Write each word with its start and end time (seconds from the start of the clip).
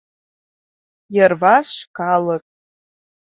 Йырваш— 1.15 1.69
калык. 1.97 2.43